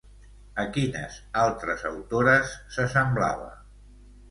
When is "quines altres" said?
0.77-1.85